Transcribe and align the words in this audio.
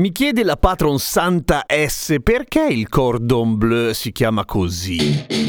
Mi 0.00 0.10
chiede 0.10 0.42
la 0.42 0.56
patron 0.56 0.98
Santa 0.98 1.66
S 1.68 2.16
perché 2.22 2.64
il 2.64 2.88
cordon 2.88 3.58
bleu 3.58 3.92
si 3.92 4.10
chiama 4.10 4.46
così. 4.46 5.41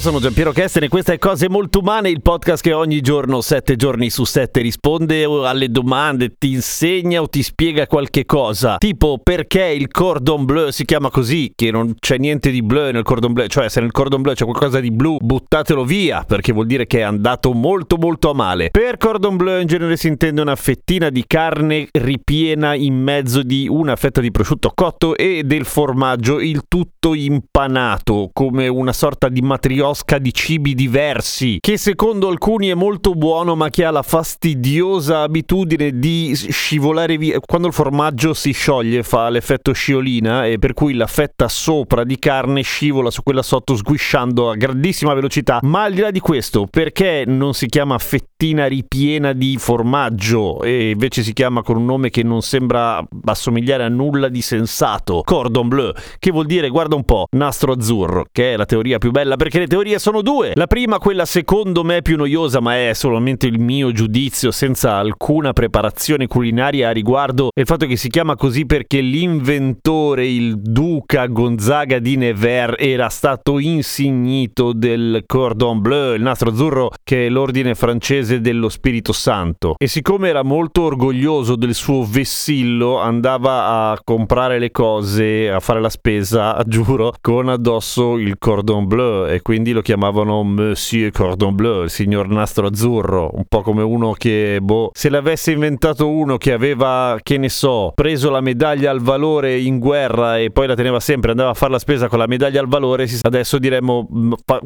Sono 0.00 0.18
Giampiero 0.18 0.50
Kesten 0.50 0.84
e 0.84 0.88
questa 0.88 1.12
è 1.12 1.18
Cose 1.18 1.50
Molto 1.50 1.80
Umane, 1.80 2.08
il 2.08 2.22
podcast 2.22 2.62
che 2.62 2.72
ogni 2.72 3.02
giorno, 3.02 3.42
sette 3.42 3.76
giorni 3.76 4.08
su 4.08 4.24
sette, 4.24 4.62
risponde 4.62 5.24
alle 5.24 5.68
domande, 5.68 6.32
ti 6.38 6.52
insegna 6.52 7.20
o 7.20 7.28
ti 7.28 7.42
spiega 7.42 7.86
qualche 7.86 8.24
cosa. 8.24 8.78
Tipo 8.78 9.20
perché 9.22 9.62
il 9.66 9.88
cordon 9.88 10.46
bleu 10.46 10.70
si 10.70 10.86
chiama 10.86 11.10
così, 11.10 11.52
che 11.54 11.70
non 11.70 11.94
c'è 11.98 12.16
niente 12.16 12.50
di 12.50 12.62
bleu 12.62 12.92
nel 12.92 13.02
cordon 13.02 13.34
bleu, 13.34 13.46
cioè 13.48 13.68
se 13.68 13.80
nel 13.82 13.90
cordon 13.90 14.22
bleu 14.22 14.34
c'è 14.34 14.44
qualcosa 14.44 14.80
di 14.80 14.90
blu, 14.90 15.18
buttatelo 15.20 15.84
via, 15.84 16.24
perché 16.26 16.54
vuol 16.54 16.66
dire 16.66 16.86
che 16.86 17.00
è 17.00 17.02
andato 17.02 17.52
molto 17.52 17.96
molto 17.98 18.30
a 18.30 18.34
male. 18.34 18.70
Per 18.70 18.96
cordon 18.96 19.36
bleu 19.36 19.60
in 19.60 19.66
genere 19.66 19.98
si 19.98 20.08
intende 20.08 20.40
una 20.40 20.56
fettina 20.56 21.10
di 21.10 21.24
carne 21.26 21.88
ripiena 21.90 22.74
in 22.74 22.94
mezzo 22.94 23.42
di 23.42 23.68
una 23.68 23.96
fetta 23.96 24.22
di 24.22 24.30
prosciutto 24.30 24.72
cotto 24.74 25.14
e 25.14 25.42
del 25.44 25.66
formaggio, 25.66 26.40
il 26.40 26.62
tutto 26.66 27.12
impanato, 27.12 28.30
come 28.32 28.66
una 28.66 28.94
sorta 28.94 29.28
di 29.28 29.42
matriosca 29.90 30.18
di 30.18 30.32
cibi 30.32 30.74
diversi, 30.74 31.58
che 31.60 31.76
secondo 31.76 32.28
alcuni 32.28 32.68
è 32.68 32.74
molto 32.74 33.12
buono, 33.12 33.56
ma 33.56 33.70
che 33.70 33.84
ha 33.84 33.90
la 33.90 34.02
fastidiosa 34.02 35.22
abitudine 35.22 35.98
di 35.98 36.34
scivolare 36.34 37.18
via. 37.18 37.38
Quando 37.40 37.68
il 37.68 37.74
formaggio 37.74 38.32
si 38.34 38.52
scioglie 38.52 39.02
fa 39.02 39.28
l'effetto 39.28 39.72
sciolina 39.72 40.46
e 40.46 40.58
per 40.58 40.72
cui 40.72 40.94
la 40.94 41.06
fetta 41.06 41.48
sopra 41.48 42.04
di 42.04 42.18
carne 42.18 42.62
scivola 42.62 43.10
su 43.10 43.22
quella 43.22 43.42
sotto 43.42 43.76
sguisciando 43.76 44.50
a 44.50 44.54
grandissima 44.54 45.14
velocità. 45.14 45.58
Ma 45.62 45.84
al 45.84 45.92
di 45.92 46.00
là 46.00 46.10
di 46.10 46.20
questo, 46.20 46.66
perché 46.70 47.24
non 47.26 47.54
si 47.54 47.66
chiama 47.66 47.98
fettina 47.98 48.66
ripiena 48.66 49.32
di 49.32 49.56
formaggio 49.58 50.62
e 50.62 50.90
invece 50.90 51.22
si 51.22 51.32
chiama 51.32 51.62
con 51.62 51.76
un 51.76 51.84
nome 51.84 52.10
che 52.10 52.22
non 52.22 52.42
sembra 52.42 53.02
assomigliare 53.24 53.84
a 53.84 53.88
nulla 53.88 54.28
di 54.28 54.40
sensato? 54.40 55.22
Cordon 55.24 55.68
bleu, 55.68 55.92
che 56.18 56.30
vuol 56.30 56.46
dire, 56.46 56.68
guarda 56.68 56.94
un 56.94 57.04
po', 57.04 57.26
nastro 57.32 57.72
azzurro, 57.72 58.26
che 58.30 58.52
è 58.52 58.56
la 58.56 58.64
teoria 58.64 58.98
più 58.98 59.10
bella 59.10 59.36
perché 59.40 59.58
le 59.58 59.66
teorie 59.66 59.79
sono 59.98 60.22
due. 60.22 60.52
La 60.54 60.66
prima, 60.66 60.98
quella 60.98 61.24
secondo 61.24 61.84
me 61.84 62.02
più 62.02 62.16
noiosa, 62.16 62.60
ma 62.60 62.76
è 62.88 62.92
solamente 62.94 63.46
il 63.46 63.58
mio 63.58 63.92
giudizio 63.92 64.50
senza 64.50 64.96
alcuna 64.96 65.52
preparazione 65.52 66.26
culinaria 66.26 66.88
a 66.88 66.92
riguardo, 66.92 67.48
è 67.54 67.60
il 67.60 67.66
fatto 67.66 67.86
che 67.86 67.96
si 67.96 68.08
chiama 68.08 68.36
così 68.36 68.66
perché 68.66 69.00
l'inventore, 69.00 70.26
il 70.26 70.60
duca 70.60 71.26
Gonzaga 71.26 71.98
di 71.98 72.16
Nevers, 72.16 72.74
era 72.78 73.08
stato 73.08 73.58
insignito 73.58 74.72
del 74.72 75.24
cordon 75.26 75.80
bleu, 75.80 76.14
il 76.14 76.22
nastro 76.22 76.50
azzurro, 76.50 76.90
che 77.02 77.26
è 77.26 77.28
l'ordine 77.28 77.74
francese 77.74 78.40
dello 78.40 78.68
Spirito 78.68 79.12
Santo. 79.12 79.74
E 79.78 79.86
siccome 79.86 80.28
era 80.28 80.42
molto 80.42 80.82
orgoglioso 80.82 81.56
del 81.56 81.74
suo 81.74 82.04
vessillo, 82.04 82.98
andava 82.98 83.90
a 83.90 84.00
comprare 84.02 84.58
le 84.58 84.70
cose, 84.70 85.50
a 85.50 85.60
fare 85.60 85.80
la 85.80 85.90
spesa, 85.90 86.60
giuro, 86.66 87.12
con 87.20 87.48
addosso 87.48 88.16
il 88.16 88.36
cordon 88.38 88.86
bleu 88.86 89.26
e 89.26 89.42
quindi 89.42 89.59
lo 89.66 89.82
chiamavano 89.82 90.42
Monsieur 90.42 91.10
Cordon 91.12 91.54
Bleu, 91.54 91.84
il 91.84 91.90
signor 91.90 92.28
nastro 92.28 92.66
azzurro, 92.66 93.30
un 93.34 93.44
po' 93.46 93.62
come 93.62 93.82
uno 93.82 94.12
che, 94.12 94.58
boh, 94.60 94.90
se 94.92 95.08
l'avesse 95.08 95.52
inventato 95.52 96.08
uno 96.08 96.36
che 96.36 96.52
aveva, 96.52 97.18
che 97.22 97.38
ne 97.38 97.48
so, 97.48 97.92
preso 97.94 98.30
la 98.30 98.40
medaglia 98.40 98.90
al 98.90 99.00
valore 99.00 99.58
in 99.58 99.78
guerra 99.78 100.38
e 100.38 100.50
poi 100.50 100.66
la 100.66 100.74
teneva 100.74 101.00
sempre, 101.00 101.30
andava 101.30 101.50
a 101.50 101.54
fare 101.54 101.72
la 101.72 101.78
spesa 101.78 102.08
con 102.08 102.18
la 102.18 102.26
medaglia 102.26 102.60
al 102.60 102.68
valore, 102.68 103.06
adesso 103.22 103.58
diremmo, 103.58 104.08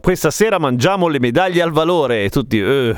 questa 0.00 0.30
sera 0.30 0.58
mangiamo 0.58 1.08
le 1.08 1.18
medaglie 1.20 1.62
al 1.62 1.72
valore 1.72 2.24
e 2.24 2.30
tutti... 2.30 2.60
Uh, 2.60 2.94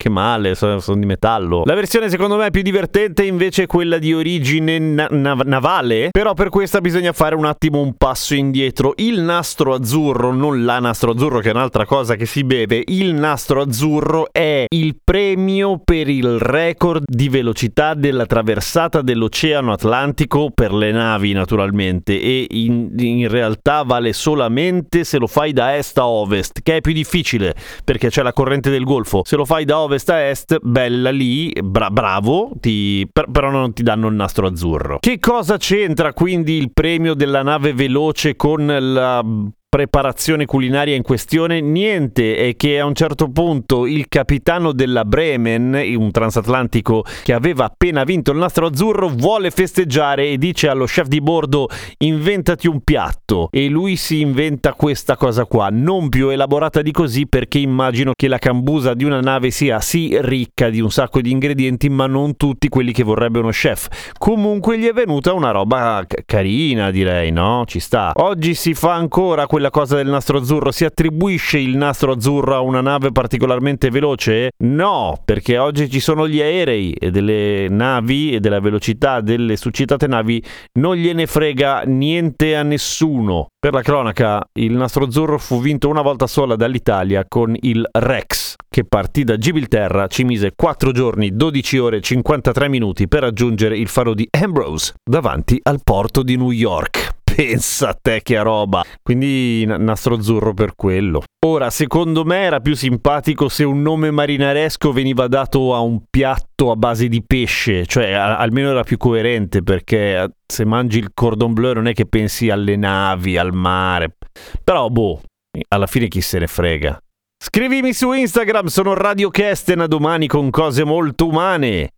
che 0.00 0.08
male, 0.08 0.54
sono, 0.54 0.78
sono, 0.78 1.00
di 1.00 1.06
metallo. 1.06 1.62
La 1.64 1.74
versione 1.74 2.08
secondo 2.08 2.36
me 2.36 2.52
più 2.52 2.62
divertente 2.62 3.24
invece 3.24 3.64
è 3.64 3.66
quella 3.66 3.98
di 3.98 4.14
origine 4.14 4.78
na- 4.78 5.08
nav- 5.10 5.44
navale, 5.44 6.10
però 6.12 6.34
per 6.34 6.50
questa 6.50 6.80
bisogna 6.80 7.12
fare 7.12 7.34
un 7.34 7.44
attimo 7.44 7.80
un 7.80 7.94
passo 7.96 8.34
indietro. 8.34 8.92
Il 8.98 9.20
nastro 9.20 9.74
azzurro, 9.74 10.32
non 10.32 10.64
la 10.64 10.78
nastro 10.78 11.10
azzurro 11.10 11.40
che 11.40 11.48
è 11.48 11.52
un'altra 11.52 11.84
cosa 11.84 12.14
che 12.14 12.26
si 12.26 12.44
beve, 12.44 12.80
il 12.86 13.12
nastro 13.12 13.60
azzurro 13.60 14.28
è 14.30 14.66
il 14.68 14.96
premio 15.02 15.80
per 15.84 16.08
il 16.08 16.38
record 16.38 17.02
di 17.04 17.28
velocità 17.28 17.94
della 17.94 18.24
traversata 18.24 19.02
dell'Oceano 19.02 19.72
Atlantico 19.72 20.52
per 20.54 20.72
le 20.72 20.92
navi 20.92 21.32
naturalmente 21.32 22.20
e 22.20 22.46
in, 22.50 22.92
in 22.96 23.26
realtà 23.26 23.82
vale 23.82 24.12
solamente 24.12 25.02
se 25.02 25.18
lo 25.18 25.26
fai 25.26 25.52
da 25.52 25.76
est 25.76 25.98
a 25.98 26.06
ovest, 26.06 26.60
che 26.62 26.76
è 26.76 26.80
più 26.80 26.92
difficile 26.92 27.56
perché 27.82 28.10
c'è 28.10 28.22
la 28.22 28.32
corrente 28.32 28.70
del 28.70 28.84
Golfo. 28.84 29.22
Se 29.24 29.34
lo 29.34 29.44
fai 29.44 29.64
da 29.64 29.80
ovest 29.80 29.86
ovest 29.88 30.10
a 30.10 30.28
est, 30.28 30.58
bella 30.62 31.10
lì, 31.10 31.52
bra- 31.62 31.90
bravo, 31.90 32.52
ti, 32.60 33.08
per- 33.10 33.30
però 33.30 33.50
non 33.50 33.72
ti 33.72 33.82
danno 33.82 34.08
il 34.08 34.14
nastro 34.14 34.46
azzurro. 34.46 34.98
Che 35.00 35.18
cosa 35.18 35.56
c'entra 35.56 36.12
quindi 36.12 36.52
il 36.56 36.70
premio 36.72 37.14
della 37.14 37.42
nave 37.42 37.72
veloce 37.72 38.36
con 38.36 38.66
la 38.66 39.24
preparazione 39.70 40.46
culinaria 40.46 40.94
in 40.94 41.02
questione, 41.02 41.60
niente, 41.60 42.36
è 42.36 42.56
che 42.56 42.80
a 42.80 42.86
un 42.86 42.94
certo 42.94 43.28
punto 43.28 43.84
il 43.86 44.06
capitano 44.08 44.72
della 44.72 45.04
Bremen, 45.04 45.78
un 45.94 46.10
transatlantico 46.10 47.04
che 47.22 47.34
aveva 47.34 47.66
appena 47.66 48.02
vinto 48.04 48.30
il 48.30 48.38
nastro 48.38 48.68
azzurro, 48.68 49.08
vuole 49.08 49.50
festeggiare 49.50 50.28
e 50.28 50.38
dice 50.38 50.68
allo 50.68 50.86
chef 50.86 51.06
di 51.06 51.20
bordo 51.20 51.68
inventati 51.98 52.66
un 52.66 52.80
piatto 52.80 53.48
e 53.50 53.68
lui 53.68 53.96
si 53.96 54.20
inventa 54.20 54.72
questa 54.72 55.16
cosa 55.16 55.44
qua, 55.44 55.68
non 55.70 56.08
più 56.08 56.30
elaborata 56.30 56.80
di 56.80 56.90
così 56.90 57.26
perché 57.26 57.58
immagino 57.58 58.12
che 58.14 58.28
la 58.28 58.38
cambusa 58.38 58.94
di 58.94 59.04
una 59.04 59.20
nave 59.20 59.50
sia 59.50 59.80
sì 59.80 60.16
ricca 60.18 60.70
di 60.70 60.80
un 60.80 60.90
sacco 60.90 61.20
di 61.20 61.30
ingredienti 61.30 61.90
ma 61.90 62.06
non 62.06 62.36
tutti 62.36 62.70
quelli 62.70 62.92
che 62.92 63.02
vorrebbe 63.02 63.38
uno 63.38 63.50
chef. 63.50 64.12
Comunque 64.16 64.78
gli 64.78 64.86
è 64.86 64.94
venuta 64.94 65.34
una 65.34 65.50
roba 65.50 66.06
carina 66.24 66.90
direi, 66.90 67.30
no? 67.32 67.64
Ci 67.66 67.80
sta. 67.80 68.12
Oggi 68.14 68.54
si 68.54 68.72
fa 68.72 68.94
ancora 68.94 69.46
quella 69.58 69.72
cosa 69.72 69.96
del 69.96 70.06
nastro 70.06 70.38
azzurro? 70.38 70.70
Si 70.70 70.84
attribuisce 70.84 71.58
il 71.58 71.76
nastro 71.76 72.12
azzurro 72.12 72.54
a 72.54 72.60
una 72.60 72.80
nave 72.80 73.10
particolarmente 73.10 73.90
veloce? 73.90 74.50
No, 74.58 75.20
perché 75.24 75.58
oggi 75.58 75.90
ci 75.90 75.98
sono 75.98 76.28
gli 76.28 76.40
aerei 76.40 76.92
e 76.92 77.10
delle 77.10 77.66
navi 77.68 78.34
e 78.34 78.38
della 78.38 78.60
velocità 78.60 79.20
delle 79.20 79.56
succitate 79.56 80.06
navi 80.06 80.40
non 80.74 80.94
gliene 80.94 81.26
frega 81.26 81.82
niente 81.86 82.54
a 82.54 82.62
nessuno. 82.62 83.48
Per 83.58 83.72
la 83.72 83.82
cronaca, 83.82 84.48
il 84.60 84.74
nastro 84.74 85.06
azzurro 85.06 85.38
fu 85.38 85.60
vinto 85.60 85.88
una 85.88 86.02
volta 86.02 86.28
sola 86.28 86.54
dall'Italia 86.54 87.24
con 87.26 87.56
il 87.58 87.84
Rex, 87.90 88.54
che 88.68 88.84
partì 88.84 89.24
da 89.24 89.38
Gibilterra, 89.38 90.06
ci 90.06 90.22
mise 90.22 90.52
4 90.54 90.92
giorni, 90.92 91.34
12 91.34 91.78
ore 91.78 91.96
e 91.96 92.00
53 92.00 92.68
minuti 92.68 93.08
per 93.08 93.22
raggiungere 93.22 93.76
il 93.76 93.88
faro 93.88 94.14
di 94.14 94.28
Ambrose 94.30 94.94
davanti 95.02 95.58
al 95.64 95.80
porto 95.82 96.22
di 96.22 96.36
New 96.36 96.52
York. 96.52 96.97
Pensa 97.38 97.90
a 97.90 97.94
te 97.94 98.20
che 98.20 98.42
roba. 98.42 98.82
Quindi 99.00 99.64
nastro 99.64 100.16
azzurro 100.16 100.54
per 100.54 100.74
quello. 100.74 101.22
Ora, 101.46 101.70
secondo 101.70 102.24
me 102.24 102.38
era 102.38 102.58
più 102.58 102.74
simpatico 102.74 103.48
se 103.48 103.62
un 103.62 103.80
nome 103.80 104.10
marinaresco 104.10 104.90
veniva 104.90 105.28
dato 105.28 105.72
a 105.72 105.78
un 105.78 106.00
piatto 106.10 106.72
a 106.72 106.74
base 106.74 107.06
di 107.06 107.22
pesce, 107.24 107.86
cioè 107.86 108.10
a- 108.10 108.38
almeno 108.38 108.70
era 108.70 108.82
più 108.82 108.96
coerente 108.96 109.62
perché 109.62 110.32
se 110.44 110.64
mangi 110.64 110.98
il 110.98 111.10
cordon 111.14 111.52
bleu 111.52 111.74
non 111.74 111.86
è 111.86 111.92
che 111.92 112.06
pensi 112.06 112.50
alle 112.50 112.74
navi, 112.74 113.38
al 113.38 113.54
mare. 113.54 114.16
Però 114.64 114.88
boh, 114.88 115.20
alla 115.68 115.86
fine 115.86 116.08
chi 116.08 116.20
se 116.20 116.40
ne 116.40 116.48
frega. 116.48 117.00
Scrivimi 117.40 117.92
su 117.92 118.10
Instagram, 118.10 118.66
sono 118.66 118.94
Radio 118.94 119.30
Kesten 119.30 119.78
a 119.78 119.86
domani 119.86 120.26
con 120.26 120.50
cose 120.50 120.82
molto 120.82 121.28
umane. 121.28 121.90